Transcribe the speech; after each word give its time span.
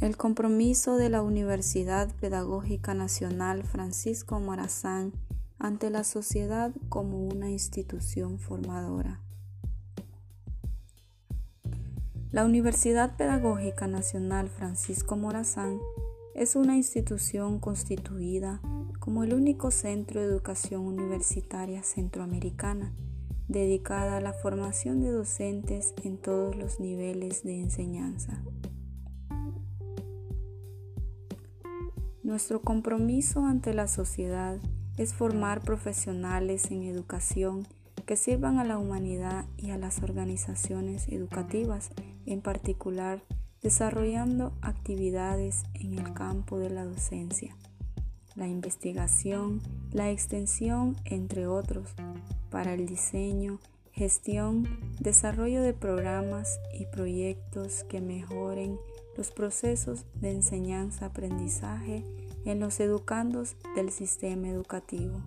El 0.00 0.16
compromiso 0.16 0.96
de 0.96 1.08
la 1.10 1.22
Universidad 1.22 2.14
Pedagógica 2.20 2.94
Nacional 2.94 3.64
Francisco 3.64 4.38
Morazán 4.38 5.12
ante 5.58 5.90
la 5.90 6.04
sociedad 6.04 6.70
como 6.88 7.26
una 7.26 7.50
institución 7.50 8.38
formadora. 8.38 9.20
La 12.30 12.44
Universidad 12.44 13.16
Pedagógica 13.16 13.88
Nacional 13.88 14.48
Francisco 14.48 15.16
Morazán 15.16 15.80
es 16.36 16.54
una 16.54 16.76
institución 16.76 17.58
constituida 17.58 18.60
como 19.00 19.24
el 19.24 19.34
único 19.34 19.72
centro 19.72 20.20
de 20.20 20.28
educación 20.28 20.82
universitaria 20.82 21.82
centroamericana 21.82 22.94
dedicada 23.48 24.18
a 24.18 24.20
la 24.20 24.32
formación 24.32 25.00
de 25.00 25.10
docentes 25.10 25.92
en 26.04 26.18
todos 26.18 26.54
los 26.54 26.78
niveles 26.78 27.42
de 27.42 27.58
enseñanza. 27.58 28.44
Nuestro 32.28 32.60
compromiso 32.60 33.46
ante 33.46 33.72
la 33.72 33.88
sociedad 33.88 34.58
es 34.98 35.14
formar 35.14 35.62
profesionales 35.62 36.70
en 36.70 36.82
educación 36.82 37.66
que 38.04 38.16
sirvan 38.16 38.58
a 38.58 38.64
la 38.64 38.76
humanidad 38.76 39.46
y 39.56 39.70
a 39.70 39.78
las 39.78 40.02
organizaciones 40.02 41.08
educativas, 41.08 41.88
en 42.26 42.42
particular 42.42 43.22
desarrollando 43.62 44.52
actividades 44.60 45.62
en 45.72 45.94
el 45.94 46.12
campo 46.12 46.58
de 46.58 46.68
la 46.68 46.84
docencia, 46.84 47.56
la 48.36 48.46
investigación, 48.46 49.62
la 49.90 50.10
extensión, 50.10 50.96
entre 51.06 51.46
otros, 51.46 51.94
para 52.50 52.74
el 52.74 52.84
diseño, 52.84 53.58
gestión, 53.98 54.64
desarrollo 55.00 55.60
de 55.60 55.74
programas 55.74 56.60
y 56.72 56.86
proyectos 56.86 57.82
que 57.82 58.00
mejoren 58.00 58.78
los 59.16 59.32
procesos 59.32 60.06
de 60.14 60.30
enseñanza-aprendizaje 60.30 62.04
en 62.44 62.60
los 62.60 62.78
educandos 62.78 63.56
del 63.74 63.90
sistema 63.90 64.48
educativo. 64.48 65.20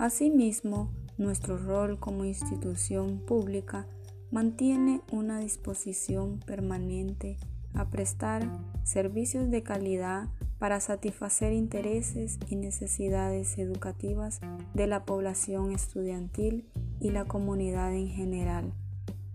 Asimismo, 0.00 0.90
nuestro 1.18 1.56
rol 1.56 2.00
como 2.00 2.24
institución 2.24 3.20
pública 3.20 3.86
mantiene 4.32 5.02
una 5.12 5.38
disposición 5.38 6.40
permanente 6.40 7.36
a 7.74 7.88
prestar 7.88 8.42
servicios 8.84 9.50
de 9.50 9.62
calidad 9.62 10.28
para 10.58 10.80
satisfacer 10.80 11.52
intereses 11.52 12.38
y 12.48 12.56
necesidades 12.56 13.58
educativas 13.58 14.40
de 14.74 14.86
la 14.86 15.04
población 15.04 15.72
estudiantil 15.72 16.68
y 17.00 17.10
la 17.10 17.24
comunidad 17.24 17.92
en 17.94 18.08
general. 18.08 18.72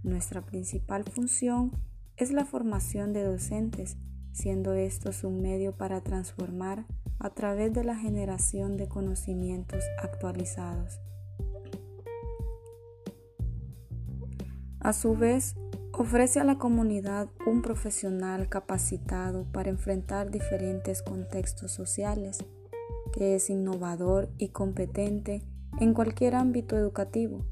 Nuestra 0.03 0.41
principal 0.41 1.03
función 1.03 1.71
es 2.15 2.31
la 2.31 2.45
formación 2.45 3.13
de 3.13 3.23
docentes, 3.23 3.97
siendo 4.31 4.73
estos 4.73 5.23
un 5.23 5.41
medio 5.41 5.75
para 5.75 6.01
transformar 6.01 6.85
a 7.19 7.31
través 7.31 7.73
de 7.73 7.83
la 7.83 7.97
generación 7.97 8.77
de 8.77 8.87
conocimientos 8.87 9.83
actualizados. 10.01 10.99
A 14.79 14.93
su 14.93 15.17
vez, 15.17 15.55
ofrece 15.97 16.39
a 16.39 16.43
la 16.43 16.59
comunidad 16.59 17.27
un 17.47 17.63
profesional 17.63 18.49
capacitado 18.49 19.45
para 19.51 19.71
enfrentar 19.71 20.29
diferentes 20.29 21.01
contextos 21.01 21.71
sociales, 21.71 22.37
que 23.13 23.35
es 23.35 23.49
innovador 23.49 24.29
y 24.37 24.49
competente 24.49 25.41
en 25.79 25.95
cualquier 25.95 26.35
ámbito 26.35 26.77
educativo. 26.77 27.45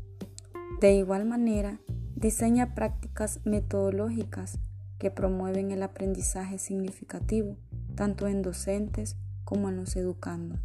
De 0.80 0.94
igual 0.94 1.26
manera, 1.26 1.80
diseña 2.16 2.76
prácticas 2.76 3.40
metodológicas 3.46 4.60
que 5.00 5.10
promueven 5.10 5.72
el 5.72 5.82
aprendizaje 5.82 6.60
significativo, 6.60 7.58
tanto 7.95 8.28
en 8.28 8.44
docentes 8.44 9.17
como 9.44 9.70
en 9.70 9.78
los 9.78 9.95
educandos. 9.95 10.60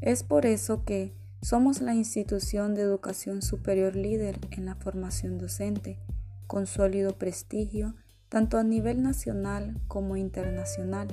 Es 0.00 0.22
por 0.22 0.46
eso 0.46 0.84
que 0.86 1.19
somos 1.42 1.80
la 1.80 1.94
institución 1.94 2.74
de 2.74 2.82
educación 2.82 3.42
superior 3.42 3.96
líder 3.96 4.38
en 4.50 4.66
la 4.66 4.74
formación 4.74 5.38
docente, 5.38 5.98
con 6.46 6.66
sólido 6.66 7.16
prestigio 7.16 7.94
tanto 8.28 8.58
a 8.58 8.62
nivel 8.62 9.02
nacional 9.02 9.80
como 9.88 10.16
internacional, 10.16 11.08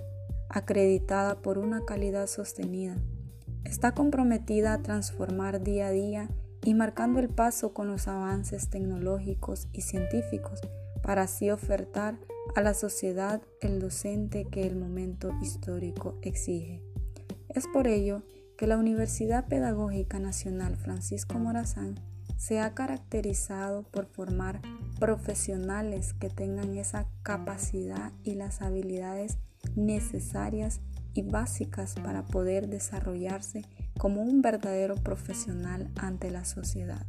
acreditada 0.50 1.42
por 1.42 1.58
una 1.58 1.84
calidad 1.86 2.28
sostenida. 2.28 2.96
Está 3.64 3.94
comprometida 3.94 4.74
a 4.74 4.82
transformar 4.82 5.64
día 5.64 5.88
a 5.88 5.92
día 5.92 6.30
y 6.64 6.74
marcando 6.74 7.20
el 7.20 7.30
paso 7.30 7.74
con 7.74 7.88
los 7.88 8.08
avances 8.08 8.70
tecnológicos 8.70 9.68
y 9.74 9.82
científicos 9.82 10.62
para 11.02 11.24
así 11.24 11.50
ofertar 11.50 12.20
a 12.56 12.62
la 12.62 12.74
sociedad 12.74 13.42
el 13.62 13.80
docente 13.80 14.46
que 14.46 14.68
el 14.68 14.76
momento 14.76 15.32
histórico 15.42 16.20
exige. 16.22 16.84
Es 17.50 17.66
por 17.68 17.88
ello 17.88 18.22
que 18.22 18.37
la 18.66 18.78
Universidad 18.78 19.46
Pedagógica 19.48 20.18
Nacional 20.20 20.78
Francisco 20.78 21.38
Morazán 21.38 22.00
se 22.38 22.60
ha 22.60 22.74
caracterizado 22.74 23.84
por 23.84 24.08
formar 24.08 24.62
profesionales 25.00 26.14
que 26.14 26.30
tengan 26.30 26.76
esa 26.76 27.08
capacidad 27.22 28.12
y 28.24 28.34
las 28.34 28.64
habilidades 28.64 29.38
necesarias 29.76 30.82
y 31.14 31.22
básicas 31.22 31.96
para 31.96 32.26
poder 32.26 32.68
desarrollarse 32.68 33.64
como 34.00 34.22
un 34.22 34.42
verdadero 34.42 34.96
profesional 34.96 35.92
ante 35.96 36.32
la 36.32 36.46
sociedad. 36.46 37.06